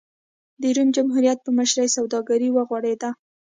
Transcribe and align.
د 0.61 0.63
روم 0.75 0.89
جمهوریت 0.97 1.39
په 1.43 1.51
مشرۍ 1.57 1.87
سوداګري 1.97 2.49
وغوړېده. 2.51 3.09